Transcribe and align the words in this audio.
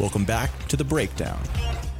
Welcome 0.00 0.24
back 0.24 0.50
to 0.66 0.76
The 0.76 0.82
Breakdown, 0.82 1.40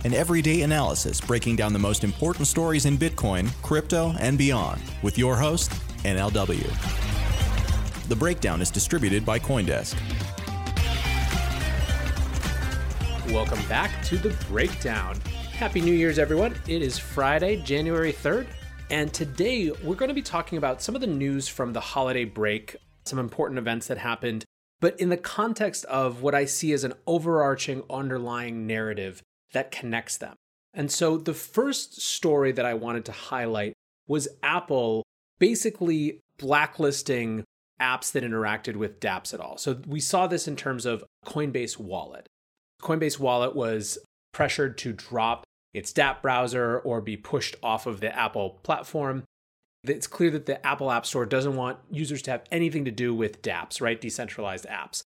an 0.04 0.14
everyday 0.14 0.62
analysis 0.62 1.20
breaking 1.20 1.54
down 1.54 1.72
the 1.72 1.78
most 1.78 2.02
important 2.02 2.48
stories 2.48 2.86
in 2.86 2.98
Bitcoin, 2.98 3.48
crypto, 3.62 4.16
and 4.18 4.36
beyond 4.36 4.82
with 5.02 5.16
your 5.16 5.36
host, 5.36 5.70
NLW. 6.02 6.68
The 8.08 8.16
Breakdown 8.16 8.60
is 8.60 8.72
distributed 8.72 9.24
by 9.24 9.38
Coindesk. 9.38 9.94
Welcome 13.32 13.64
back 13.68 14.02
to 14.06 14.18
the 14.18 14.30
breakdown. 14.48 15.20
Happy 15.52 15.80
New 15.80 15.94
Year's, 15.94 16.18
everyone. 16.18 16.56
It 16.66 16.82
is 16.82 16.98
Friday, 16.98 17.62
January 17.62 18.12
3rd, 18.12 18.48
and 18.90 19.14
today 19.14 19.70
we're 19.84 19.94
going 19.94 20.08
to 20.08 20.14
be 20.14 20.20
talking 20.20 20.58
about 20.58 20.82
some 20.82 20.96
of 20.96 21.00
the 21.00 21.06
news 21.06 21.46
from 21.46 21.72
the 21.72 21.80
holiday 21.80 22.24
break, 22.24 22.74
some 23.04 23.20
important 23.20 23.56
events 23.56 23.86
that 23.86 23.98
happened, 23.98 24.44
but 24.84 25.00
in 25.00 25.08
the 25.08 25.16
context 25.16 25.86
of 25.86 26.20
what 26.20 26.34
I 26.34 26.44
see 26.44 26.74
as 26.74 26.84
an 26.84 26.92
overarching 27.06 27.84
underlying 27.88 28.66
narrative 28.66 29.22
that 29.54 29.70
connects 29.70 30.18
them. 30.18 30.34
And 30.74 30.92
so 30.92 31.16
the 31.16 31.32
first 31.32 32.02
story 32.02 32.52
that 32.52 32.66
I 32.66 32.74
wanted 32.74 33.06
to 33.06 33.12
highlight 33.12 33.72
was 34.06 34.28
Apple 34.42 35.02
basically 35.38 36.20
blacklisting 36.36 37.44
apps 37.80 38.12
that 38.12 38.24
interacted 38.24 38.76
with 38.76 39.00
dApps 39.00 39.32
at 39.32 39.40
all. 39.40 39.56
So 39.56 39.80
we 39.86 40.00
saw 40.00 40.26
this 40.26 40.46
in 40.46 40.54
terms 40.54 40.84
of 40.84 41.02
Coinbase 41.24 41.78
Wallet. 41.78 42.26
Coinbase 42.82 43.18
Wallet 43.18 43.56
was 43.56 43.96
pressured 44.34 44.76
to 44.76 44.92
drop 44.92 45.44
its 45.72 45.94
dApp 45.94 46.20
browser 46.20 46.78
or 46.78 47.00
be 47.00 47.16
pushed 47.16 47.56
off 47.62 47.86
of 47.86 48.00
the 48.00 48.14
Apple 48.14 48.60
platform. 48.62 49.24
It's 49.86 50.06
clear 50.06 50.30
that 50.30 50.46
the 50.46 50.64
Apple 50.66 50.90
App 50.90 51.04
Store 51.04 51.26
doesn't 51.26 51.56
want 51.56 51.78
users 51.90 52.22
to 52.22 52.30
have 52.30 52.44
anything 52.50 52.86
to 52.86 52.90
do 52.90 53.14
with 53.14 53.42
dApps, 53.42 53.80
right? 53.82 54.00
Decentralized 54.00 54.66
apps. 54.66 55.02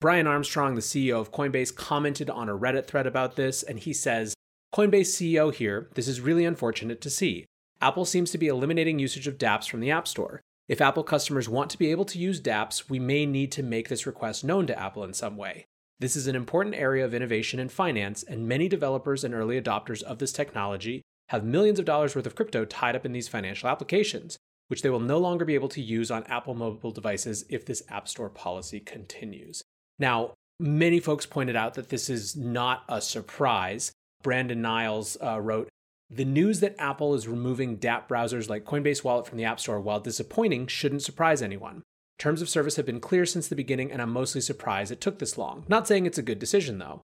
Brian 0.00 0.26
Armstrong, 0.26 0.74
the 0.74 0.80
CEO 0.80 1.20
of 1.20 1.30
Coinbase, 1.30 1.74
commented 1.74 2.30
on 2.30 2.48
a 2.48 2.56
Reddit 2.56 2.86
thread 2.86 3.06
about 3.06 3.36
this, 3.36 3.62
and 3.62 3.78
he 3.78 3.92
says 3.92 4.34
Coinbase 4.74 5.12
CEO 5.12 5.54
here, 5.54 5.88
this 5.94 6.08
is 6.08 6.20
really 6.20 6.44
unfortunate 6.44 7.00
to 7.02 7.10
see. 7.10 7.44
Apple 7.80 8.04
seems 8.04 8.30
to 8.30 8.38
be 8.38 8.48
eliminating 8.48 8.98
usage 8.98 9.26
of 9.26 9.38
dApps 9.38 9.68
from 9.68 9.80
the 9.80 9.90
App 9.90 10.08
Store. 10.08 10.40
If 10.66 10.80
Apple 10.80 11.04
customers 11.04 11.48
want 11.48 11.70
to 11.70 11.78
be 11.78 11.90
able 11.90 12.06
to 12.06 12.18
use 12.18 12.40
dApps, 12.40 12.88
we 12.88 12.98
may 12.98 13.26
need 13.26 13.52
to 13.52 13.62
make 13.62 13.88
this 13.88 14.06
request 14.06 14.44
known 14.44 14.66
to 14.66 14.78
Apple 14.78 15.04
in 15.04 15.12
some 15.12 15.36
way. 15.36 15.66
This 16.00 16.16
is 16.16 16.26
an 16.26 16.34
important 16.34 16.74
area 16.74 17.04
of 17.04 17.12
innovation 17.12 17.60
in 17.60 17.68
finance, 17.68 18.22
and 18.22 18.48
many 18.48 18.68
developers 18.68 19.24
and 19.24 19.34
early 19.34 19.60
adopters 19.60 20.02
of 20.02 20.18
this 20.18 20.32
technology 20.32 21.02
have 21.32 21.42
millions 21.42 21.78
of 21.78 21.86
dollars 21.86 22.14
worth 22.14 22.26
of 22.26 22.34
crypto 22.34 22.66
tied 22.66 22.94
up 22.94 23.06
in 23.06 23.12
these 23.12 23.26
financial 23.26 23.66
applications, 23.66 24.36
which 24.68 24.82
they 24.82 24.90
will 24.90 25.00
no 25.00 25.16
longer 25.16 25.46
be 25.46 25.54
able 25.54 25.70
to 25.70 25.80
use 25.80 26.10
on 26.10 26.24
Apple 26.24 26.54
mobile 26.54 26.90
devices 26.90 27.46
if 27.48 27.64
this 27.64 27.82
App 27.88 28.06
Store 28.06 28.28
policy 28.28 28.78
continues. 28.78 29.62
Now, 29.98 30.34
many 30.60 31.00
folks 31.00 31.24
pointed 31.24 31.56
out 31.56 31.72
that 31.74 31.88
this 31.88 32.10
is 32.10 32.36
not 32.36 32.84
a 32.86 33.00
surprise. 33.00 33.92
Brandon 34.22 34.60
Niles 34.60 35.16
uh, 35.22 35.40
wrote, 35.40 35.70
the 36.10 36.26
news 36.26 36.60
that 36.60 36.76
Apple 36.78 37.14
is 37.14 37.26
removing 37.26 37.78
dApp 37.78 38.08
browsers 38.08 38.50
like 38.50 38.66
Coinbase 38.66 39.02
Wallet 39.02 39.26
from 39.26 39.38
the 39.38 39.44
App 39.44 39.58
Store, 39.58 39.80
while 39.80 40.00
disappointing, 40.00 40.66
shouldn't 40.66 41.02
surprise 41.02 41.40
anyone. 41.40 41.82
Terms 42.18 42.42
of 42.42 42.50
service 42.50 42.76
have 42.76 42.84
been 42.84 43.00
clear 43.00 43.24
since 43.24 43.48
the 43.48 43.56
beginning, 43.56 43.90
and 43.90 44.02
I'm 44.02 44.12
mostly 44.12 44.42
surprised 44.42 44.92
it 44.92 45.00
took 45.00 45.18
this 45.18 45.38
long. 45.38 45.64
Not 45.66 45.88
saying 45.88 46.04
it's 46.04 46.18
a 46.18 46.22
good 46.22 46.38
decision, 46.38 46.76
though. 46.76 47.00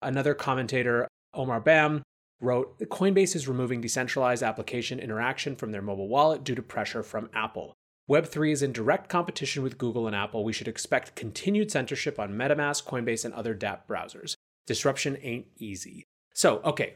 Another 0.00 0.32
commentator, 0.32 1.06
Omar 1.34 1.60
Bham, 1.60 2.02
wrote 2.44 2.78
Coinbase 2.78 3.34
is 3.34 3.48
removing 3.48 3.80
decentralized 3.80 4.42
application 4.42 5.00
interaction 5.00 5.56
from 5.56 5.72
their 5.72 5.82
mobile 5.82 6.08
wallet 6.08 6.44
due 6.44 6.54
to 6.54 6.62
pressure 6.62 7.02
from 7.02 7.30
Apple. 7.34 7.74
Web3 8.08 8.52
is 8.52 8.62
in 8.62 8.72
direct 8.72 9.08
competition 9.08 9.62
with 9.62 9.78
Google 9.78 10.06
and 10.06 10.14
Apple. 10.14 10.44
We 10.44 10.52
should 10.52 10.68
expect 10.68 11.16
continued 11.16 11.70
censorship 11.70 12.18
on 12.18 12.34
MetaMask, 12.34 12.84
Coinbase, 12.84 13.24
and 13.24 13.32
other 13.32 13.54
dApp 13.54 13.86
browsers. 13.88 14.34
Disruption 14.66 15.16
ain't 15.22 15.46
easy. 15.56 16.04
So, 16.34 16.60
okay, 16.64 16.94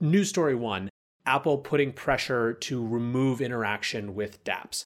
news 0.00 0.28
story 0.28 0.54
one 0.54 0.90
Apple 1.24 1.58
putting 1.58 1.92
pressure 1.92 2.52
to 2.52 2.86
remove 2.86 3.40
interaction 3.40 4.14
with 4.14 4.44
dApps. 4.44 4.84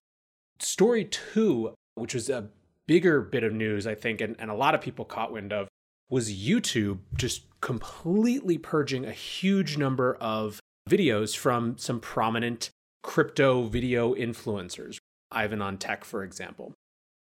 Story 0.58 1.04
two 1.04 1.74
which 1.96 2.14
was 2.14 2.30
a 2.30 2.48
bigger 2.86 3.20
bit 3.20 3.42
of 3.42 3.52
news, 3.52 3.86
I 3.86 3.94
think, 3.94 4.20
and, 4.20 4.36
and 4.38 4.50
a 4.50 4.54
lot 4.54 4.74
of 4.74 4.80
people 4.80 5.04
caught 5.04 5.32
wind 5.32 5.52
of, 5.52 5.66
was 6.08 6.32
YouTube 6.32 6.98
just 7.14 7.44
completely 7.60 8.58
purging 8.58 9.04
a 9.04 9.12
huge 9.12 9.76
number 9.76 10.14
of 10.20 10.60
videos 10.88 11.36
from 11.36 11.76
some 11.78 12.00
prominent 12.00 12.70
crypto 13.02 13.64
video 13.64 14.14
influencers, 14.14 14.98
Ivan 15.30 15.62
on 15.62 15.78
Tech, 15.78 16.04
for 16.04 16.22
example. 16.22 16.72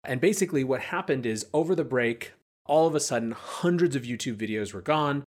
And 0.03 0.21
basically, 0.21 0.63
what 0.63 0.81
happened 0.81 1.25
is 1.25 1.45
over 1.53 1.75
the 1.75 1.83
break, 1.83 2.33
all 2.65 2.87
of 2.87 2.95
a 2.95 2.99
sudden, 2.99 3.31
hundreds 3.31 3.95
of 3.95 4.03
YouTube 4.03 4.37
videos 4.37 4.73
were 4.73 4.81
gone. 4.81 5.23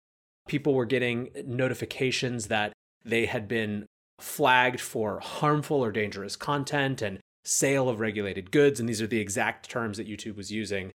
People 0.48 0.74
were 0.74 0.86
getting 0.86 1.30
notifications 1.44 2.48
that 2.48 2.72
they 3.04 3.26
had 3.26 3.48
been 3.48 3.86
flagged 4.18 4.80
for 4.80 5.20
harmful 5.20 5.84
or 5.84 5.92
dangerous 5.92 6.36
content, 6.36 7.02
and 7.02 7.18
sale 7.44 7.88
of 7.88 8.00
regulated 8.00 8.50
goods. 8.50 8.80
And 8.80 8.88
these 8.88 9.02
are 9.02 9.06
the 9.06 9.20
exact 9.20 9.68
terms 9.68 9.98
that 9.98 10.08
YouTube 10.08 10.36
was 10.36 10.50
using. 10.50 10.90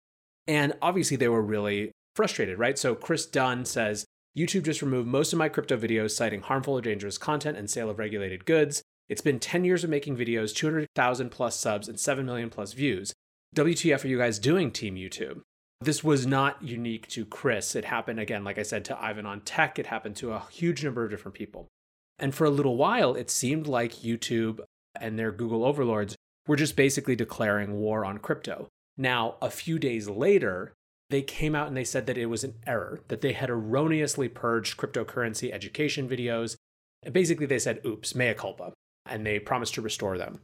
And 0.48 0.74
obviously, 0.82 1.18
they 1.18 1.30
were 1.30 1.42
really 1.42 1.92
frustrated, 2.16 2.60
right? 2.60 2.78
So, 2.78 2.96
Chris 2.96 3.26
Dunn 3.26 3.66
says 3.66 4.06
YouTube 4.38 4.64
just 4.64 4.82
removed 4.82 5.08
most 5.08 5.32
of 5.32 5.40
my 5.40 5.50
crypto 5.50 5.78
videos 5.78 6.12
citing 6.12 6.42
harmful 6.42 6.78
or 6.78 6.82
dangerous 6.82 7.18
content 7.18 7.58
and 7.58 7.70
sale 7.70 7.90
of 7.90 8.00
regulated 8.00 8.46
goods. 8.46 8.82
It's 9.10 9.22
been 9.22 9.40
10 9.40 9.66
years 9.66 9.84
of 9.84 9.90
making 9.90 10.18
videos, 10.18 10.56
200,000 10.56 11.30
plus 11.30 11.60
subs, 11.60 11.88
and 11.88 12.00
7 12.00 12.26
million 12.26 12.50
plus 12.50 12.74
views. 12.74 13.14
WTF 13.56 14.04
are 14.04 14.08
you 14.08 14.18
guys 14.18 14.40
doing, 14.40 14.72
Team 14.72 14.96
YouTube? 14.96 15.42
This 15.82 16.04
was 16.04 16.26
not 16.26 16.64
unique 16.64 17.08
to 17.10 17.26
Chris. 17.26 17.76
It 17.76 17.86
happened 17.86 18.20
again, 18.20 18.44
like 18.44 18.58
I 18.58 18.64
said, 18.64 18.86
to 18.86 19.00
Ivan 19.00 19.26
on 19.26 19.42
Tech. 19.42 19.78
It 19.78 19.88
happened 19.88 20.16
to 20.18 20.32
a 20.32 20.44
huge 20.50 20.84
number 20.84 21.04
of 21.04 21.12
different 21.12 21.36
people. 21.36 21.68
And 22.18 22.34
for 22.34 22.46
a 22.46 22.50
little 22.50 22.78
while, 22.78 23.16
it 23.16 23.30
seemed 23.30 23.68
like 23.68 23.96
YouTube 23.96 24.62
and 25.00 25.20
their 25.20 25.32
Google 25.32 25.66
overlords 25.66 26.16
were 26.48 26.56
just 26.56 26.76
basically 26.76 27.16
declaring 27.16 27.74
war 27.74 28.06
on 28.06 28.18
crypto. 28.18 28.68
Now, 28.98 29.36
a 29.42 29.50
few 29.50 29.78
days 29.78 30.08
later, 30.08 30.74
they 31.14 31.22
came 31.22 31.54
out 31.54 31.68
and 31.68 31.78
they 31.78 31.84
said 31.84 32.08
that 32.08 32.18
it 32.18 32.26
was 32.26 32.44
an 32.44 32.56
error, 32.66 33.02
that 33.08 33.22
they 33.22 33.34
had 33.34 33.50
erroneously 33.50 34.28
purged 34.28 34.78
cryptocurrency 34.78 35.54
education 35.54 36.10
videos. 36.10 36.56
And 37.04 37.14
basically, 37.14 37.46
they 37.46 37.60
said, 37.60 37.82
oops, 37.86 38.16
mea 38.16 38.34
culpa, 38.34 38.74
and 39.06 39.24
they 39.24 39.38
promised 39.38 39.76
to 39.76 39.82
restore 39.82 40.18
them. 40.18 40.40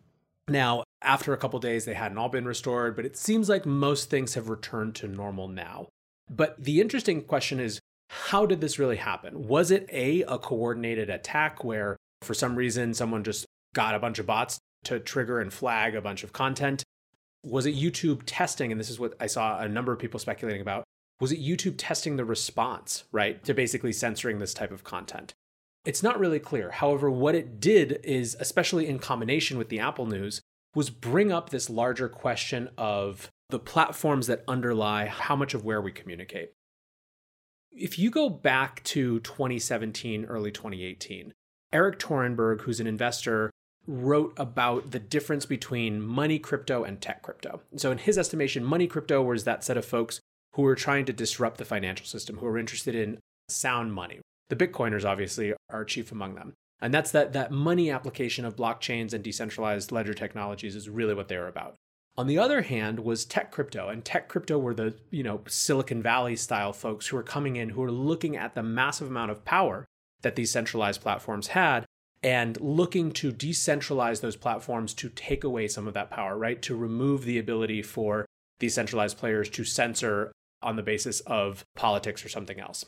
Now, 0.48 0.84
after 1.02 1.34
a 1.34 1.38
couple 1.38 1.60
days, 1.60 1.86
they 1.86 1.96
hadn't 1.96 2.20
all 2.20 2.30
been 2.30 2.46
restored, 2.46 2.96
but 2.96 3.06
it 3.06 3.18
seems 3.18 3.50
like 3.50 3.66
most 3.66 4.12
things 4.12 4.36
have 4.36 4.50
returned 4.50 4.94
to 4.96 5.08
normal 5.08 5.48
now. 5.48 5.88
But 6.30 6.64
the 6.64 6.82
interesting 6.82 7.24
question 7.24 7.60
is 7.60 7.80
how 8.10 8.46
did 8.46 8.62
this 8.62 8.78
really 8.78 8.98
happen? 8.98 9.48
Was 9.48 9.72
it 9.72 9.88
A, 9.92 10.22
a 10.24 10.38
coordinated 10.38 11.10
attack 11.10 11.64
where 11.64 11.98
for 12.22 12.34
some 12.36 12.56
reason 12.56 12.94
someone 12.94 13.24
just 13.24 13.46
got 13.74 13.96
a 13.96 14.00
bunch 14.00 14.20
of 14.20 14.26
bots 14.26 14.60
to 14.84 15.00
trigger 15.00 15.40
and 15.40 15.52
flag 15.52 15.96
a 15.96 16.02
bunch 16.02 16.24
of 16.24 16.34
content? 16.34 16.84
Was 17.44 17.66
it 17.66 17.76
YouTube 17.76 18.22
testing? 18.26 18.72
And 18.72 18.80
this 18.80 18.90
is 18.90 19.00
what 19.00 19.14
I 19.20 19.28
saw 19.28 19.60
a 19.60 19.68
number 19.68 19.92
of 19.92 20.00
people 20.00 20.20
speculating 20.20 20.62
about. 20.62 20.84
Was 21.20 21.32
it 21.32 21.42
YouTube 21.42 21.76
testing 21.78 22.16
the 22.16 22.26
response, 22.26 23.04
right, 23.12 23.44
to 23.44 23.54
basically 23.54 23.92
censoring 23.92 24.40
this 24.40 24.54
type 24.54 24.72
of 24.72 24.84
content? 24.84 25.34
It's 25.86 26.04
not 26.04 26.20
really 26.20 26.40
clear. 26.40 26.72
However, 26.72 27.10
what 27.10 27.36
it 27.36 27.60
did 27.60 28.00
is, 28.04 28.36
especially 28.40 28.88
in 28.88 29.00
combination 29.00 29.58
with 29.58 29.70
the 29.70 29.80
Apple 29.80 30.06
news, 30.06 30.42
was 30.76 30.90
bring 30.90 31.32
up 31.32 31.50
this 31.50 31.70
larger 31.70 32.08
question 32.08 32.70
of 32.78 33.30
the 33.50 33.60
platforms 33.60 34.28
that 34.28 34.44
underlie 34.48 35.08
how 35.08 35.36
much 35.36 35.54
of 35.54 35.66
where 35.66 35.82
we 35.82 35.92
communicate. 35.92 36.52
If 37.72 37.98
you 37.98 38.12
go 38.12 38.30
back 38.30 38.84
to 38.86 39.20
2017, 39.22 40.26
early 40.26 40.52
2018, 40.52 41.34
Erik 41.72 42.00
Torenberg, 42.00 42.62
who's 42.62 42.80
an 42.80 42.88
investor, 42.88 43.52
wrote 43.90 44.34
about 44.38 44.92
the 44.92 45.00
difference 45.00 45.46
between 45.46 46.02
money 46.02 46.38
crypto 46.38 46.84
and 46.84 47.02
tech 47.02 47.24
crypto. 47.24 47.62
So, 47.76 47.92
in 47.92 47.98
his 47.98 48.18
estimation, 48.18 48.64
money 48.64 48.88
crypto 48.88 49.22
was 49.22 49.44
that 49.44 49.64
set 49.64 49.78
of 49.78 49.86
folks 49.86 50.20
who 50.54 50.62
were 50.62 50.76
trying 50.76 51.06
to 51.06 51.14
disrupt 51.14 51.58
the 51.58 51.66
financial 51.66 52.06
system, 52.06 52.38
who 52.38 52.46
were 52.46 52.60
interested 52.60 52.96
in 52.96 53.18
sound 53.50 53.94
money. 53.94 54.20
The 54.50 54.56
Bitcoiners, 54.56 55.06
obviously, 55.06 55.54
are 55.70 55.86
chief 55.86 56.12
among 56.12 56.36
them. 56.36 56.54
And 56.82 56.94
that's 56.94 57.12
that, 57.12 57.34
that 57.34 57.52
money 57.52 57.90
application 57.90 58.46
of 58.46 58.56
blockchains 58.56 59.14
and 59.14 59.24
decentralized 59.24 59.92
ledger 59.92 60.14
technologies 60.14 60.76
is 60.76 60.90
really 60.90 61.14
what 61.14 61.28
they 61.28 61.38
were 61.38 61.48
about. 61.48 61.76
On 62.18 62.28
the 62.28 62.38
other 62.38 62.62
hand 62.62 63.00
was 63.00 63.26
tech 63.26 63.52
crypto, 63.52 63.90
and 63.90 64.04
tech 64.04 64.28
crypto 64.28 64.58
were 64.58 64.74
the, 64.74 64.94
you 65.10 65.24
know, 65.24 65.42
Silicon 65.48 66.02
Valley 66.02 66.36
style 66.36 66.74
folks 66.74 67.08
who 67.08 67.18
were 67.18 67.24
coming 67.24 67.56
in 67.56 67.70
who 67.70 67.82
were 67.82 67.92
looking 67.92 68.36
at 68.36 68.56
the 68.56 68.64
massive 68.64 69.08
amount 69.08 69.32
of 69.32 69.46
power 69.46 69.86
that 70.22 70.36
these 70.36 70.52
centralized 70.52 71.02
platforms 71.02 71.48
had 71.48 71.86
and 72.22 72.60
looking 72.60 73.12
to 73.12 73.32
decentralize 73.32 74.22
those 74.22 74.36
platforms 74.36 74.94
to 74.94 75.10
take 75.10 75.44
away 75.44 75.68
some 75.68 75.88
of 75.88 75.94
that 75.94 76.10
power, 76.10 76.38
right? 76.38 76.62
To 76.64 76.76
remove 76.76 77.24
the 77.24 77.40
ability 77.40 77.82
for 77.82 78.26
decentralized 78.60 79.18
players 79.18 79.50
to 79.52 79.64
censor 79.64 80.32
on 80.62 80.76
the 80.76 80.84
basis 80.84 81.22
of 81.22 81.64
politics 81.76 82.26
or 82.26 82.30
something 82.30 82.60
else. 82.60 82.86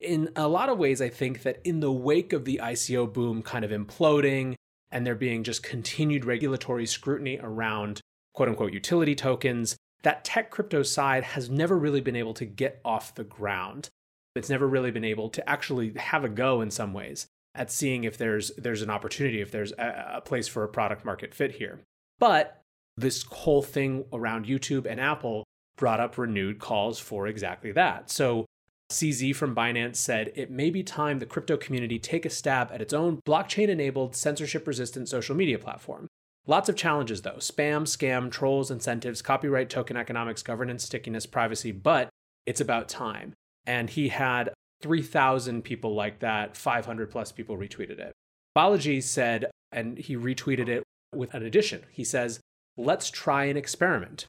In 0.00 0.30
a 0.34 0.48
lot 0.48 0.70
of 0.70 0.78
ways, 0.78 1.02
I 1.02 1.10
think 1.10 1.42
that 1.42 1.60
in 1.64 1.80
the 1.80 1.92
wake 1.92 2.32
of 2.32 2.44
the 2.44 2.60
ICO 2.62 3.12
boom 3.12 3.42
kind 3.42 3.64
of 3.64 3.70
imploding 3.70 4.54
and 4.90 5.06
there 5.06 5.14
being 5.14 5.44
just 5.44 5.62
continued 5.62 6.24
regulatory 6.24 6.86
scrutiny 6.86 7.38
around 7.42 8.00
quote 8.34 8.48
unquote 8.48 8.72
utility 8.72 9.14
tokens, 9.14 9.76
that 10.02 10.24
tech 10.24 10.50
crypto 10.50 10.82
side 10.82 11.22
has 11.22 11.50
never 11.50 11.78
really 11.78 12.00
been 12.00 12.16
able 12.16 12.34
to 12.34 12.46
get 12.46 12.80
off 12.84 13.14
the 13.14 13.24
ground. 13.24 13.88
It's 14.34 14.48
never 14.48 14.66
really 14.66 14.90
been 14.90 15.04
able 15.04 15.28
to 15.28 15.48
actually 15.48 15.92
have 15.96 16.24
a 16.24 16.28
go 16.28 16.62
in 16.62 16.70
some 16.70 16.94
ways 16.94 17.26
at 17.54 17.70
seeing 17.70 18.04
if 18.04 18.16
there's 18.16 18.50
there's 18.56 18.82
an 18.82 18.90
opportunity, 18.90 19.40
if 19.40 19.50
there's 19.50 19.72
a, 19.72 20.14
a 20.16 20.20
place 20.20 20.48
for 20.48 20.64
a 20.64 20.68
product 20.68 21.04
market 21.04 21.34
fit 21.34 21.52
here. 21.52 21.80
But 22.18 22.62
this 22.96 23.22
whole 23.24 23.62
thing 23.62 24.04
around 24.12 24.46
YouTube 24.46 24.86
and 24.86 25.00
Apple 25.00 25.44
brought 25.76 26.00
up 26.00 26.18
renewed 26.18 26.58
calls 26.58 26.98
for 26.98 27.26
exactly 27.26 27.72
that. 27.72 28.10
So 28.10 28.46
CZ 28.90 29.34
from 29.34 29.54
Binance 29.54 29.96
said 29.96 30.32
it 30.34 30.50
may 30.50 30.70
be 30.70 30.82
time 30.82 31.18
the 31.18 31.26
crypto 31.26 31.56
community 31.56 31.98
take 31.98 32.26
a 32.26 32.30
stab 32.30 32.70
at 32.72 32.82
its 32.82 32.92
own 32.92 33.20
blockchain 33.26 33.68
enabled, 33.68 34.14
censorship 34.14 34.66
resistant 34.66 35.08
social 35.08 35.34
media 35.34 35.58
platform. 35.58 36.06
Lots 36.46 36.68
of 36.68 36.76
challenges 36.76 37.22
though 37.22 37.36
spam, 37.36 37.82
scam, 37.82 38.30
trolls, 38.30 38.70
incentives, 38.70 39.22
copyright, 39.22 39.70
token 39.70 39.96
economics, 39.96 40.42
governance, 40.42 40.84
stickiness, 40.84 41.26
privacy, 41.26 41.72
but 41.72 42.08
it's 42.46 42.60
about 42.60 42.88
time. 42.88 43.32
And 43.66 43.88
he 43.88 44.08
had 44.08 44.52
3,000 44.82 45.62
people 45.62 45.94
like 45.94 46.18
that, 46.20 46.56
500 46.56 47.10
plus 47.10 47.32
people 47.32 47.56
retweeted 47.56 47.98
it. 47.98 48.12
Balaji 48.56 49.02
said, 49.02 49.50
and 49.70 49.96
he 49.96 50.16
retweeted 50.16 50.68
it 50.68 50.82
with 51.14 51.32
an 51.34 51.44
addition. 51.44 51.82
He 51.90 52.04
says, 52.04 52.40
Let's 52.76 53.10
try 53.10 53.44
an 53.44 53.56
experiment. 53.56 54.26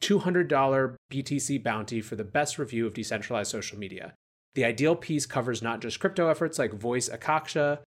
$200 0.00 0.94
BTC 1.10 1.62
bounty 1.62 2.00
for 2.00 2.16
the 2.16 2.24
best 2.24 2.58
review 2.58 2.86
of 2.86 2.94
decentralized 2.94 3.50
social 3.50 3.78
media. 3.78 4.14
The 4.54 4.64
ideal 4.64 4.94
piece 4.94 5.26
covers 5.26 5.62
not 5.62 5.80
just 5.80 6.00
crypto 6.00 6.28
efforts 6.28 6.58
like 6.58 6.72
Voice 6.72 7.08
Akasha, 7.08 7.80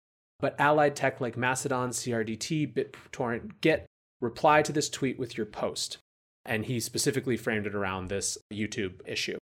but 0.41 0.59
allied 0.59 0.95
tech 0.95 1.21
like 1.21 1.37
Mastodon, 1.37 1.91
CRDT, 1.91 2.73
BitTorrent, 2.73 3.61
Git. 3.61 3.87
Reply 4.21 4.63
to 4.63 4.73
this 4.73 4.89
tweet 4.89 5.19
with 5.19 5.37
your 5.37 5.47
post. 5.47 5.99
And 6.45 6.65
he 6.65 6.81
specifically 6.81 7.37
framed 7.37 7.67
it 7.67 7.75
around 7.75 8.09
this 8.09 8.39
YouTube 8.53 9.01
issue 9.07 9.37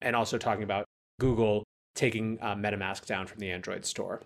and 0.00 0.16
also 0.16 0.38
talking 0.38 0.62
about 0.62 0.86
Google 1.20 1.64
taking 1.96 2.38
uh, 2.40 2.54
MetaMask 2.54 3.06
down 3.06 3.26
from 3.26 3.40
the 3.40 3.50
Android 3.50 3.84
store. 3.84 4.22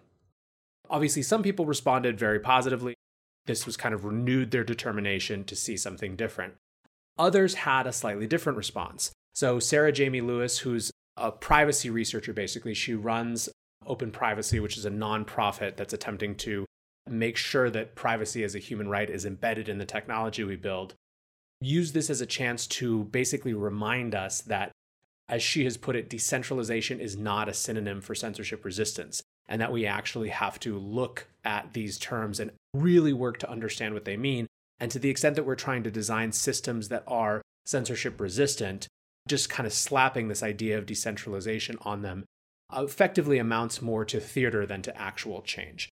Obviously, 0.91 1.23
some 1.23 1.43
people 1.43 1.65
responded 1.65 2.19
very 2.19 2.41
positively. 2.41 2.95
This 3.47 3.65
was 3.65 3.77
kind 3.77 3.95
of 3.95 4.05
renewed 4.05 4.51
their 4.51 4.65
determination 4.65 5.45
to 5.45 5.57
see 5.57 5.77
something 5.77 6.17
different. 6.17 6.55
Others 7.19 7.55
had 7.55 7.87
a 7.87 7.93
slightly 7.93 8.27
different 8.27 8.59
response. 8.59 9.13
So, 9.35 9.59
Sarah 9.59 9.93
Jamie 9.93 10.21
Lewis, 10.21 10.59
who's 10.59 10.91
a 11.17 11.31
privacy 11.31 11.91
researcher, 11.91 12.33
basically, 12.33 12.75
she 12.75 12.95
runs 12.95 13.49
Open 13.87 14.11
Privacy, 14.11 14.61
which 14.61 14.77
is 14.77 14.85
a 14.85 14.91
nonprofit 14.91 15.77
that's 15.77 15.93
attempting 15.93 16.35
to 16.37 16.67
make 17.09 17.37
sure 17.37 17.71
that 17.71 17.95
privacy 17.95 18.45
as 18.45 18.55
a 18.55 18.59
human 18.59 18.89
right 18.89 19.09
is 19.09 19.25
embedded 19.25 19.69
in 19.69 19.79
the 19.79 19.85
technology 19.85 20.45
we 20.45 20.57
build. 20.57 20.95
Use 21.61 21.93
this 21.93 22.11
as 22.11 22.21
a 22.21 22.27
chance 22.27 22.67
to 22.67 23.05
basically 23.05 23.55
remind 23.55 24.15
us 24.15 24.41
that 24.43 24.73
as 25.31 25.43
she 25.43 25.65
has 25.65 25.77
put 25.77 25.95
it, 25.95 26.11
decentralization 26.11 27.01
is 27.01 27.17
not 27.17 27.49
a 27.49 27.55
synonym 27.55 28.01
for 28.01 28.17
censorship 28.17 28.65
resistance, 28.65 29.23
and 29.49 29.61
that 29.63 29.73
we 29.73 29.87
actually 29.87 30.29
have 30.29 30.59
to 30.61 30.77
look 30.77 31.29
at 31.45 31.73
these 31.73 31.99
terms 31.99 32.41
and 32.41 32.51
really 32.75 33.13
work 33.13 33.39
to 33.39 33.51
understand 33.51 33.95
what 33.95 34.05
they 34.05 34.17
mean. 34.17 34.47
And 34.81 34.91
to 34.91 34.99
the 34.99 35.09
extent 35.09 35.37
that 35.37 35.47
we're 35.47 35.55
trying 35.55 35.85
to 35.85 35.91
design 35.91 36.33
systems 36.33 36.89
that 36.89 37.05
are 37.07 37.43
censorship 37.65 38.21
resistant, 38.21 38.89
just 39.29 39.49
kind 39.49 39.67
of 39.69 39.73
slapping 39.73 40.27
this 40.27 40.43
idea 40.43 40.77
of 40.77 40.87
decentralization 40.87 41.79
on 41.83 42.03
them 42.03 42.25
effectively 42.73 43.39
amounts 43.39 43.81
more 43.81 44.05
to 44.05 44.19
theater 44.19 44.67
than 44.67 44.83
to 44.83 45.01
actual 45.01 45.43
change. 45.43 45.89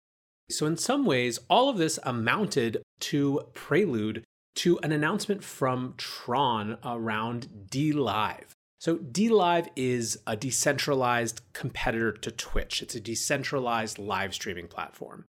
So, 0.49 0.65
in 0.65 0.77
some 0.77 1.05
ways, 1.05 1.39
all 1.49 1.69
of 1.69 1.77
this 1.77 1.99
amounted 2.03 2.81
to 3.01 3.45
prelude 3.53 4.23
to 4.55 4.79
an 4.79 4.91
announcement 4.91 5.43
from 5.43 5.93
Tron 5.97 6.77
around 6.83 7.67
DLive. 7.69 8.51
So, 8.79 8.97
DLive 8.97 9.67
is 9.75 10.19
a 10.25 10.37
decentralized 10.37 11.41
competitor 11.51 12.13
to 12.13 12.31
Twitch. 12.31 12.81
It's 12.81 12.95
a 12.95 13.01
decentralized 13.01 13.99
live 13.99 14.33
streaming 14.33 14.67
platform. 14.67 15.25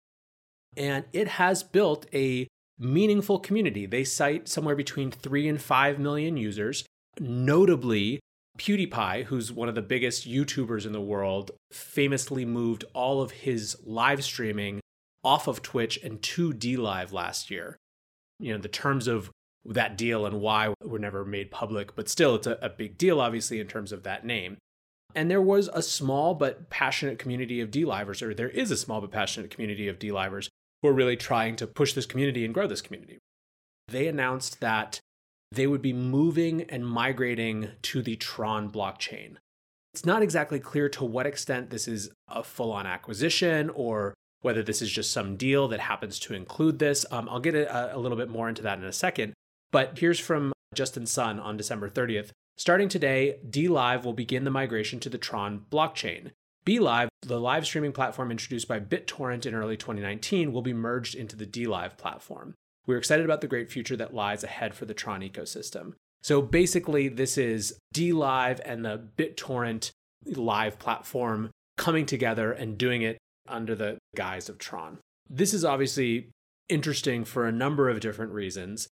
And 0.76 1.06
it 1.14 1.28
has 1.28 1.62
built 1.62 2.06
a 2.12 2.46
meaningful 2.78 3.38
community. 3.38 3.86
They 3.86 4.04
cite 4.04 4.48
somewhere 4.48 4.76
between 4.76 5.10
3 5.10 5.48
and 5.48 5.60
5 5.60 5.98
million 5.98 6.36
users. 6.36 6.84
Notably, 7.18 8.20
PewDiePie, 8.58 9.24
who's 9.24 9.50
one 9.50 9.68
of 9.68 9.74
the 9.74 9.82
biggest 9.82 10.28
YouTubers 10.28 10.84
in 10.84 10.92
the 10.92 11.00
world, 11.00 11.52
famously 11.72 12.44
moved 12.44 12.84
all 12.92 13.22
of 13.22 13.30
his 13.30 13.76
live 13.84 14.22
streaming 14.22 14.80
off 15.24 15.48
of 15.48 15.62
Twitch 15.62 15.98
and 16.02 16.20
to 16.22 16.52
DLive 16.52 17.12
last 17.12 17.50
year. 17.50 17.76
You 18.38 18.52
know, 18.52 18.58
the 18.58 18.68
terms 18.68 19.08
of 19.08 19.30
that 19.68 19.96
deal 19.96 20.26
and 20.26 20.40
why 20.40 20.74
were 20.82 20.98
never 20.98 21.24
made 21.24 21.50
public, 21.50 21.94
but 21.94 22.08
still, 22.08 22.34
it's 22.34 22.46
a, 22.46 22.58
a 22.62 22.68
big 22.68 22.98
deal, 22.98 23.20
obviously, 23.20 23.60
in 23.60 23.66
terms 23.66 23.92
of 23.92 24.02
that 24.02 24.24
name. 24.24 24.56
And 25.14 25.30
there 25.30 25.42
was 25.42 25.68
a 25.72 25.82
small 25.82 26.34
but 26.34 26.70
passionate 26.70 27.18
community 27.18 27.60
of 27.60 27.70
DLivers, 27.70 28.22
or 28.22 28.34
there 28.34 28.48
is 28.48 28.70
a 28.70 28.76
small 28.76 29.00
but 29.00 29.10
passionate 29.10 29.50
community 29.50 29.88
of 29.88 29.98
DLivers 29.98 30.48
who 30.82 30.88
are 30.88 30.94
really 30.94 31.16
trying 31.16 31.56
to 31.56 31.66
push 31.66 31.92
this 31.92 32.06
community 32.06 32.44
and 32.44 32.54
grow 32.54 32.66
this 32.66 32.82
community. 32.82 33.18
They 33.88 34.06
announced 34.06 34.60
that 34.60 35.00
they 35.50 35.66
would 35.66 35.82
be 35.82 35.92
moving 35.92 36.62
and 36.62 36.86
migrating 36.86 37.70
to 37.82 38.02
the 38.02 38.16
Tron 38.16 38.70
blockchain. 38.70 39.36
It's 39.94 40.04
not 40.04 40.22
exactly 40.22 40.60
clear 40.60 40.88
to 40.90 41.04
what 41.04 41.26
extent 41.26 41.70
this 41.70 41.88
is 41.88 42.10
a 42.28 42.44
full 42.44 42.70
on 42.70 42.86
acquisition 42.86 43.70
or 43.70 44.14
whether 44.42 44.62
this 44.62 44.82
is 44.82 44.90
just 44.90 45.10
some 45.10 45.36
deal 45.36 45.68
that 45.68 45.80
happens 45.80 46.18
to 46.20 46.34
include 46.34 46.78
this. 46.78 47.04
Um, 47.10 47.28
I'll 47.28 47.40
get 47.40 47.54
a, 47.54 47.96
a 47.96 47.98
little 47.98 48.18
bit 48.18 48.28
more 48.28 48.48
into 48.48 48.62
that 48.62 48.78
in 48.78 48.84
a 48.84 48.92
second. 48.92 49.32
But 49.70 49.98
here's 49.98 50.20
from 50.20 50.52
Justin 50.74 51.06
Sun 51.06 51.40
on 51.40 51.56
December 51.56 51.90
30th. 51.90 52.30
Starting 52.56 52.88
today, 52.88 53.38
DLive 53.48 54.04
will 54.04 54.12
begin 54.12 54.44
the 54.44 54.50
migration 54.50 54.98
to 55.00 55.08
the 55.08 55.18
Tron 55.18 55.64
blockchain. 55.70 56.32
BLive, 56.64 57.08
the 57.22 57.40
live 57.40 57.64
streaming 57.66 57.92
platform 57.92 58.30
introduced 58.30 58.68
by 58.68 58.80
BitTorrent 58.80 59.46
in 59.46 59.54
early 59.54 59.76
2019, 59.76 60.52
will 60.52 60.62
be 60.62 60.72
merged 60.72 61.14
into 61.14 61.36
the 61.36 61.46
DLive 61.46 61.96
platform. 61.96 62.54
We're 62.86 62.98
excited 62.98 63.24
about 63.24 63.42
the 63.42 63.46
great 63.46 63.70
future 63.70 63.96
that 63.96 64.14
lies 64.14 64.42
ahead 64.42 64.74
for 64.74 64.86
the 64.86 64.94
Tron 64.94 65.20
ecosystem. 65.20 65.94
So 66.22 66.42
basically, 66.42 67.08
this 67.08 67.38
is 67.38 67.78
DLive 67.94 68.60
and 68.64 68.84
the 68.84 69.02
BitTorrent 69.16 69.92
live 70.26 70.78
platform 70.78 71.50
coming 71.76 72.06
together 72.06 72.52
and 72.52 72.76
doing 72.76 73.02
it 73.02 73.18
under 73.46 73.74
the 73.74 73.98
guise 74.16 74.48
of 74.48 74.58
Tron. 74.58 74.98
This 75.30 75.54
is 75.54 75.64
obviously 75.64 76.30
interesting 76.68 77.24
for 77.24 77.46
a 77.46 77.52
number 77.52 77.88
of 77.88 78.00
different 78.00 78.32
reasons. 78.32 78.88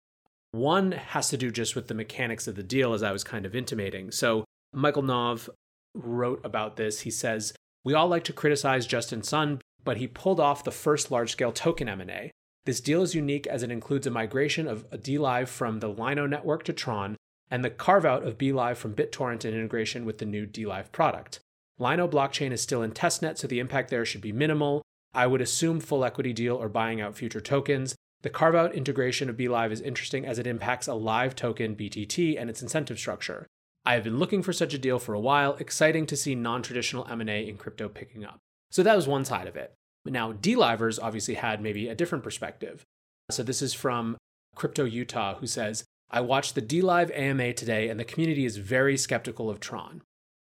One 0.57 0.93
has 0.93 1.29
to 1.29 1.37
do 1.37 1.51
just 1.51 1.77
with 1.77 1.89
the 1.89 1.95
mechanics 1.95 2.49
of 2.49 2.57
the 2.57 2.63
deal, 2.63 2.95
as 2.95 3.03
I 3.03 3.13
was 3.13 3.23
kind 3.23 3.45
of 3.45 3.55
intimating. 3.55 4.11
So, 4.11 4.47
Michael 4.73 5.03
Nov 5.03 5.51
wrote 5.95 6.41
about 6.45 6.77
this. 6.77 7.01
He 7.01 7.11
says, 7.11 7.53
We 7.85 7.93
all 7.93 8.09
like 8.09 8.25
to 8.25 8.33
criticize 8.33 8.87
Justin 8.87 9.23
Sun, 9.23 9.61
but 9.85 9.99
he 9.99 10.07
pulled 10.07 10.41
off 10.41 10.65
the 10.65 10.71
first 10.71 11.11
large 11.11 11.33
scale 11.33 11.53
token 11.53 11.91
M&A. 11.91 12.31
This 12.65 12.81
deal 12.81 13.03
is 13.03 13.15
unique 13.15 13.47
as 13.47 13.63
it 13.63 13.71
includes 13.71 14.07
a 14.07 14.11
migration 14.11 14.67
of 14.67 14.89
DLive 14.91 15.49
from 15.49 15.81
the 15.81 15.89
Lino 15.89 16.27
network 16.27 16.65
to 16.65 16.73
Tron 16.73 17.17
and 17.51 17.63
the 17.63 17.71
carve 17.71 18.07
out 18.07 18.25
of 18.25 18.39
BLive 18.39 18.77
from 18.77 18.95
BitTorrent 18.95 19.45
and 19.45 19.55
integration 19.55 20.07
with 20.07 20.19
the 20.19 20.25
new 20.25 20.47
DLive 20.47 20.91
product. 20.91 21.39
Lino 21.79 22.09
blockchain 22.09 22.51
is 22.51 22.63
still 22.63 22.83
in 22.83 22.93
testnet, 22.93 23.37
so 23.37 23.47
the 23.47 23.61
impact 23.61 23.91
there 23.91 24.07
should 24.07 24.23
be 24.23 24.33
minimal. 24.33 24.81
I 25.13 25.27
would 25.27 25.43
assume 25.43 25.81
full 25.81 26.03
equity 26.03 26.33
deal 26.33 26.57
or 26.57 26.71
buying 26.71 27.01
out 27.01 27.15
future 27.15 27.43
tokens. 27.43 27.95
The 28.23 28.31
carve 28.31 28.55
out 28.55 28.75
integration 28.75 29.29
of 29.29 29.37
BLive 29.37 29.71
is 29.71 29.81
interesting 29.81 30.27
as 30.27 30.39
it 30.39 30.47
impacts 30.47 30.89
a 30.89 30.95
live 30.95 31.37
token 31.37 31.77
BTT 31.77 32.41
and 32.41 32.51
its 32.51 32.63
incentive 32.63 32.99
structure. 32.99 33.47
I 33.85 33.95
have 33.95 34.05
been 34.05 34.19
looking 34.19 34.43
for 34.43 34.53
such 34.53 34.75
a 34.75 34.79
deal 34.79 34.99
for 34.99 35.15
a 35.15 35.21
while, 35.21 35.55
exciting 35.61 36.07
to 36.07 36.17
see 36.17 36.35
non-traditional 36.35 37.07
M&A 37.09 37.49
in 37.49 37.57
crypto 37.57 37.89
picking 37.89 38.25
up. 38.25 38.39
So 38.71 38.83
that 38.83 38.97
was 38.97 39.07
one 39.07 39.25
side 39.25 39.47
of 39.47 39.55
it. 39.55 39.75
Now, 40.05 40.33
DLivers 40.33 40.99
obviously 41.01 41.35
had 41.35 41.61
maybe 41.61 41.89
a 41.89 41.95
different 41.95 42.25
perspective. 42.25 42.83
So 43.31 43.43
this 43.43 43.63
is 43.63 43.75
from 43.75 44.17
Crypto 44.55 44.85
Utah, 44.85 45.37
who 45.37 45.47
says, 45.47 45.85
I 46.11 46.21
watched 46.21 46.55
the 46.55 46.63
DLive 46.63 47.17
AMA 47.17 47.53
today, 47.53 47.89
and 47.89 47.99
the 47.99 48.05
community 48.05 48.45
is 48.45 48.57
very 48.57 48.97
skeptical 48.97 49.51
of 49.51 49.61
Tron. 49.61 50.03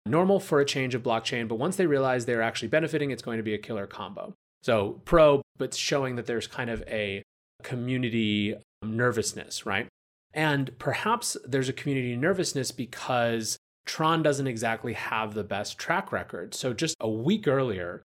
Normal 0.07 0.41
for 0.41 0.61
a 0.61 0.65
change 0.65 0.95
of 0.95 1.03
blockchain, 1.03 1.49
but 1.49 1.59
once 1.59 1.77
they 1.77 1.87
realize 1.87 2.25
they're 2.25 2.43
actually 2.43 2.69
benefiting, 2.69 3.11
it's 3.11 3.23
going 3.23 3.37
to 3.37 3.43
be 3.43 3.55
a 3.55 3.59
killer 3.59 3.87
combo. 3.87 4.35
So 4.63 5.01
pro, 5.05 5.43
but 5.57 5.75
showing 5.75 6.17
that 6.17 6.27
there's 6.27 6.47
kind 6.47 6.71
of 6.71 6.83
a 6.89 7.23
community 7.63 8.55
um, 8.83 8.97
nervousness, 8.97 9.67
right? 9.67 9.89
And 10.33 10.79
perhaps 10.79 11.37
there's 11.45 11.69
a 11.69 11.73
community 11.73 12.17
nervousness 12.17 12.71
because 12.71 13.57
Tron 13.87 14.23
doesn't 14.23 14.47
exactly 14.47 14.93
have 14.93 15.35
the 15.35 15.45
best 15.45 15.79
track 15.79 16.13
record. 16.13 16.55
So 16.55 16.73
just 16.73 16.97
a 17.01 17.09
week 17.09 17.49
earlier, 17.49 18.03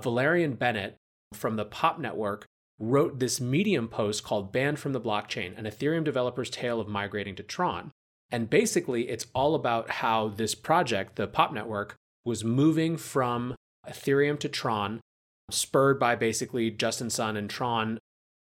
Valerian 0.00 0.54
Bennett 0.54 0.96
from 1.32 1.56
the 1.56 1.64
Pop 1.64 1.98
Network 1.98 2.46
wrote 2.78 3.18
this 3.18 3.40
Medium 3.40 3.88
post 3.88 4.24
called 4.24 4.52
Banned 4.52 4.78
from 4.78 4.92
the 4.92 5.00
Blockchain 5.00 5.56
An 5.58 5.64
Ethereum 5.64 6.04
Developer's 6.04 6.50
Tale 6.50 6.80
of 6.80 6.88
Migrating 6.88 7.34
to 7.36 7.42
Tron. 7.42 7.90
And 8.30 8.50
basically, 8.50 9.08
it's 9.08 9.26
all 9.34 9.54
about 9.54 9.90
how 9.90 10.28
this 10.28 10.54
project, 10.54 11.16
the 11.16 11.26
Pop 11.26 11.52
Network, 11.52 11.94
was 12.24 12.42
moving 12.42 12.96
from 12.96 13.54
Ethereum 13.86 14.38
to 14.40 14.48
Tron, 14.48 15.00
spurred 15.50 16.00
by 16.00 16.16
basically 16.16 16.70
Justin 16.70 17.10
Sun 17.10 17.36
and 17.36 17.50
Tron 17.50 17.98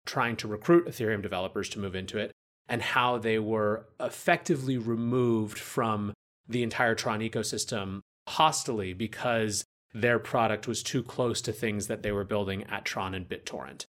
trying 0.07 0.37
to 0.37 0.49
recruit 0.49 0.87
Ethereum 0.87 1.23
developers 1.23 1.69
to 1.71 1.79
move 1.79 1.95
into 1.95 2.19
it, 2.19 2.33
and 2.69 2.83
how 2.83 3.19
they 3.19 3.39
were 3.39 3.87
effectively 3.99 4.79
removed 4.79 5.59
from 5.59 6.13
the 6.49 6.63
entire 6.63 6.95
Tron 6.95 7.21
ecosystem 7.21 8.01
hostily 8.29 8.97
because 8.97 9.65
their 9.93 10.19
product 10.19 10.69
was 10.69 10.83
too 10.83 11.03
close 11.03 11.41
to 11.43 11.53
things 11.53 11.89
that 11.89 12.03
they 12.03 12.13
were 12.13 12.25
building 12.25 12.65
at 12.65 12.85
Tron 12.85 13.15
and 13.15 13.29
BitTorrent. 13.29 13.85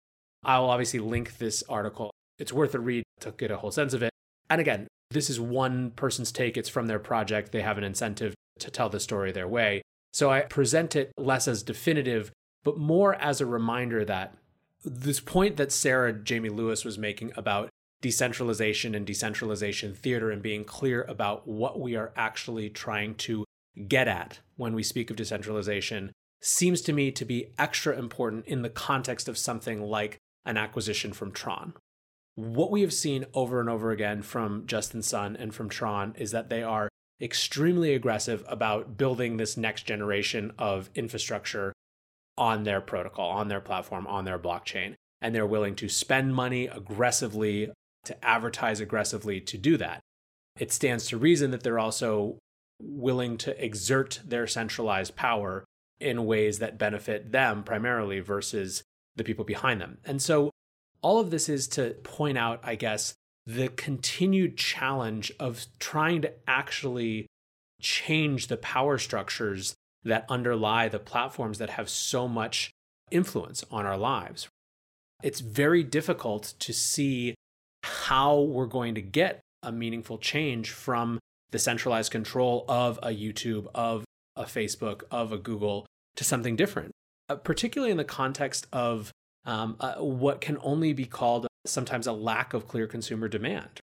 I 0.43 0.59
will 0.59 0.69
obviously 0.69 0.99
link 0.99 1.37
this 1.37 1.63
article. 1.67 2.11
It's 2.37 2.53
worth 2.53 2.73
a 2.73 2.79
read 2.79 3.03
to 3.19 3.31
get 3.31 3.51
a 3.51 3.57
whole 3.57 3.71
sense 3.71 3.93
of 3.93 4.01
it. 4.01 4.11
And 4.49 4.61
again, 4.61 4.87
this 5.11 5.29
is 5.29 5.39
one 5.39 5.91
person's 5.91 6.31
take. 6.31 6.55
It's 6.55 6.69
from 6.69 6.87
their 6.87 6.99
project. 6.99 7.51
They 7.51 7.61
have 7.61 7.77
an 7.77 7.83
incentive 7.83 8.33
to 8.59 8.71
tell 8.71 8.89
the 8.89 8.99
story 8.99 9.31
their 9.31 9.47
way. 9.47 9.81
So 10.13 10.31
I 10.31 10.41
present 10.41 10.95
it 10.95 11.11
less 11.17 11.47
as 11.47 11.63
definitive, 11.63 12.31
but 12.63 12.77
more 12.77 13.15
as 13.15 13.41
a 13.41 13.45
reminder 13.45 14.05
that 14.05 14.35
this 14.83 15.19
point 15.19 15.57
that 15.57 15.71
Sarah 15.71 16.13
Jamie 16.13 16.49
Lewis 16.49 16.85
was 16.85 16.97
making 16.97 17.31
about 17.35 17.69
decentralization 18.01 18.95
and 18.95 19.05
decentralization 19.05 19.93
theater 19.93 20.31
and 20.31 20.41
being 20.41 20.63
clear 20.63 21.03
about 21.03 21.47
what 21.47 21.79
we 21.79 21.95
are 21.95 22.13
actually 22.15 22.69
trying 22.69 23.15
to 23.15 23.43
get 23.87 24.07
at 24.07 24.39
when 24.55 24.73
we 24.73 24.83
speak 24.83 25.09
of 25.09 25.17
decentralization 25.17 26.11
seems 26.41 26.81
to 26.81 26.93
me 26.93 27.11
to 27.11 27.25
be 27.25 27.53
extra 27.57 27.97
important 27.97 28.45
in 28.45 28.61
the 28.61 28.69
context 28.69 29.27
of 29.27 29.37
something 29.37 29.81
like 29.81 30.17
an 30.45 30.57
acquisition 30.57 31.11
from 31.11 31.31
Tron. 31.31 31.73
What 32.35 32.71
we 32.71 32.81
have 32.81 32.93
seen 32.93 33.25
over 33.33 33.59
and 33.59 33.69
over 33.69 33.91
again 33.91 34.21
from 34.21 34.65
Justin 34.65 35.01
Sun 35.01 35.35
and 35.35 35.53
from 35.53 35.67
Tron 35.67 36.15
is 36.17 36.31
that 36.31 36.49
they 36.49 36.63
are 36.63 36.87
extremely 37.21 37.93
aggressive 37.93 38.45
about 38.47 38.97
building 38.97 39.35
this 39.35 39.57
next 39.57 39.83
generation 39.83 40.53
of 40.57 40.89
infrastructure 40.95 41.73
on 42.39 42.63
their 42.63 42.81
protocol, 42.81 43.29
on 43.29 43.49
their 43.49 43.61
platform, 43.61 44.07
on 44.07 44.25
their 44.25 44.39
blockchain. 44.39 44.95
And 45.21 45.35
they're 45.35 45.45
willing 45.45 45.75
to 45.75 45.89
spend 45.89 46.33
money 46.33 46.65
aggressively, 46.67 47.69
to 48.05 48.25
advertise 48.25 48.79
aggressively 48.79 49.41
to 49.41 49.57
do 49.57 49.77
that. 49.77 49.99
It 50.57 50.71
stands 50.71 51.07
to 51.07 51.17
reason 51.17 51.51
that 51.51 51.61
they're 51.61 51.77
also 51.77 52.39
willing 52.81 53.37
to 53.37 53.63
exert 53.63 54.21
their 54.25 54.47
centralized 54.47 55.15
power 55.15 55.65
in 55.99 56.25
ways 56.25 56.59
that 56.59 56.77
benefit 56.77 57.31
them 57.33 57.63
primarily 57.63 58.21
versus 58.21 58.83
the 59.17 59.23
people 59.25 59.43
behind 59.43 59.81
them. 59.81 59.97
And 60.05 60.21
so 60.21 60.51
all 61.01 61.19
of 61.19 61.31
this 61.31 61.49
is 61.49 61.67
to 61.69 61.91
point 62.03 62.37
out, 62.37 62.61
I 62.63 62.75
guess, 62.75 63.13
the 63.45 63.67
continued 63.67 64.57
challenge 64.57 65.31
of 65.39 65.65
trying 65.79 66.21
to 66.21 66.31
actually 66.47 67.27
change 67.81 68.47
the 68.47 68.57
power 68.57 68.97
structures 68.97 69.75
that 70.03 70.25
underlie 70.29 70.87
the 70.87 70.99
platforms 70.99 71.57
that 71.57 71.71
have 71.71 71.89
so 71.89 72.27
much 72.27 72.71
influence 73.11 73.63
on 73.71 73.85
our 73.85 73.97
lives. 73.97 74.47
It's 75.23 75.41
very 75.41 75.83
difficult 75.83 76.53
to 76.59 76.73
see 76.73 77.35
how 77.83 78.39
we're 78.39 78.65
going 78.65 78.95
to 78.95 79.01
get 79.01 79.41
a 79.63 79.71
meaningful 79.71 80.17
change 80.17 80.71
from 80.71 81.19
the 81.51 81.59
centralized 81.59 82.11
control 82.11 82.65
of 82.67 82.97
a 83.03 83.09
YouTube, 83.09 83.67
of 83.73 84.05
a 84.35 84.43
Facebook, 84.43 85.03
of 85.11 85.31
a 85.31 85.37
Google 85.37 85.85
to 86.15 86.23
something 86.23 86.55
different, 86.55 86.91
uh, 87.27 87.35
particularly 87.35 87.91
in 87.91 87.97
the 87.97 88.03
context 88.03 88.67
of 88.71 89.11
um, 89.45 89.75
uh, 89.79 89.95
what 89.95 90.41
can 90.41 90.57
only 90.61 90.93
be 90.93 91.05
called 91.05 91.47
sometimes 91.65 92.07
a 92.07 92.13
lack 92.13 92.53
of 92.53 92.67
clear 92.67 92.87
consumer 92.87 93.27
demand. 93.27 93.79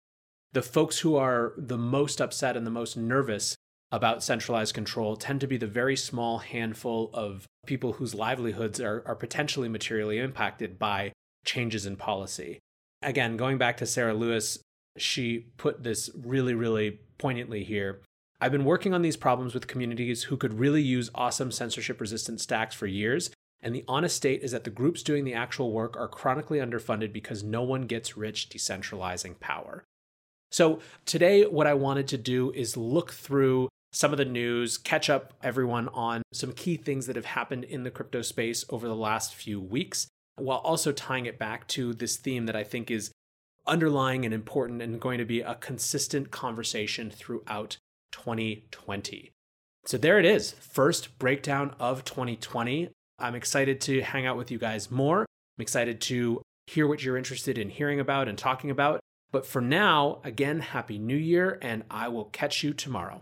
The 0.53 0.61
folks 0.61 0.99
who 0.99 1.15
are 1.15 1.53
the 1.57 1.77
most 1.77 2.19
upset 2.19 2.57
and 2.57 2.67
the 2.67 2.71
most 2.71 2.97
nervous 2.97 3.55
about 3.91 4.23
centralized 4.23 4.73
control 4.73 5.15
tend 5.15 5.41
to 5.41 5.47
be 5.47 5.57
the 5.57 5.67
very 5.67 5.95
small 5.95 6.39
handful 6.39 7.09
of 7.13 7.45
people 7.65 7.93
whose 7.93 8.15
livelihoods 8.15 8.79
are, 8.79 9.03
are 9.05 9.15
potentially 9.15 9.67
materially 9.67 10.17
impacted 10.17 10.79
by 10.79 11.11
changes 11.45 11.85
in 11.85 11.95
policy. 11.95 12.59
Again, 13.01 13.35
going 13.35 13.57
back 13.57 13.77
to 13.77 13.85
Sarah 13.85 14.13
Lewis, 14.13 14.59
she 14.97 15.47
put 15.57 15.83
this 15.83 16.09
really, 16.15 16.53
really 16.53 16.99
poignantly 17.17 17.63
here. 17.63 18.01
I've 18.39 18.51
been 18.51 18.65
working 18.65 18.93
on 18.93 19.01
these 19.01 19.17
problems 19.17 19.53
with 19.53 19.67
communities 19.67 20.23
who 20.23 20.37
could 20.37 20.59
really 20.59 20.81
use 20.81 21.11
awesome 21.13 21.51
censorship 21.51 22.01
resistant 22.01 22.41
stacks 22.41 22.73
for 22.73 22.87
years, 22.87 23.29
and 23.61 23.75
the 23.75 23.85
honest 23.87 24.15
state 24.15 24.41
is 24.41 24.51
that 24.51 24.63
the 24.63 24.69
groups 24.69 25.03
doing 25.03 25.23
the 25.23 25.33
actual 25.33 25.71
work 25.71 25.95
are 25.97 26.07
chronically 26.07 26.59
underfunded 26.59 27.13
because 27.13 27.43
no 27.43 27.61
one 27.61 27.83
gets 27.83 28.17
rich 28.17 28.49
decentralizing 28.49 29.39
power. 29.39 29.83
So, 30.51 30.79
today, 31.05 31.45
what 31.45 31.67
I 31.67 31.75
wanted 31.75 32.07
to 32.09 32.17
do 32.17 32.51
is 32.51 32.75
look 32.75 33.13
through 33.13 33.69
some 33.91 34.11
of 34.11 34.17
the 34.17 34.25
news, 34.25 34.77
catch 34.77 35.09
up 35.09 35.33
everyone 35.43 35.89
on 35.89 36.21
some 36.31 36.53
key 36.53 36.77
things 36.77 37.07
that 37.07 37.15
have 37.15 37.25
happened 37.25 37.65
in 37.65 37.83
the 37.83 37.91
crypto 37.91 38.21
space 38.21 38.63
over 38.69 38.87
the 38.87 38.95
last 38.95 39.35
few 39.35 39.59
weeks, 39.59 40.07
while 40.35 40.59
also 40.59 40.91
tying 40.91 41.25
it 41.25 41.37
back 41.37 41.67
to 41.67 41.93
this 41.93 42.17
theme 42.17 42.45
that 42.45 42.55
I 42.55 42.63
think 42.63 42.89
is 42.89 43.11
underlying 43.67 44.25
and 44.25 44.33
important 44.33 44.81
and 44.81 44.99
going 44.99 45.17
to 45.17 45.25
be 45.25 45.41
a 45.41 45.55
consistent 45.55 46.31
conversation 46.31 47.11
throughout 47.11 47.77
2020. 48.11 49.31
So 49.85 49.97
there 49.97 50.19
it 50.19 50.25
is, 50.25 50.51
first 50.51 51.17
breakdown 51.19 51.75
of 51.79 52.03
2020. 52.03 52.89
I'm 53.19 53.35
excited 53.35 53.81
to 53.81 54.01
hang 54.01 54.25
out 54.25 54.37
with 54.37 54.51
you 54.51 54.57
guys 54.57 54.89
more. 54.89 55.21
I'm 55.21 55.61
excited 55.61 56.01
to 56.01 56.41
hear 56.67 56.87
what 56.87 57.03
you're 57.03 57.17
interested 57.17 57.57
in 57.57 57.69
hearing 57.69 57.99
about 57.99 58.27
and 58.27 58.37
talking 58.37 58.69
about. 58.69 58.99
But 59.31 59.45
for 59.45 59.61
now, 59.61 60.19
again, 60.23 60.59
Happy 60.59 60.97
New 60.97 61.15
Year, 61.15 61.57
and 61.61 61.83
I 61.89 62.09
will 62.09 62.25
catch 62.25 62.63
you 62.63 62.73
tomorrow. 62.73 63.21